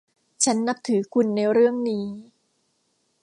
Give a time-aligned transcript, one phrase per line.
[0.43, 2.05] ฉันนับถือคุณในเรื่องนี้